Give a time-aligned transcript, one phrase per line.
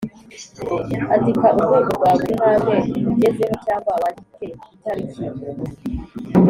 [1.15, 2.75] andika urwego rwa buri ntambwe
[3.11, 5.21] ugezeho cyangwa wandike itariki